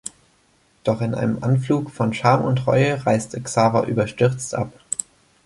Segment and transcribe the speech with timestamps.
[0.83, 4.73] Doch in einem Anflug von Scham und Reue reiste Xaver überstürzt ab.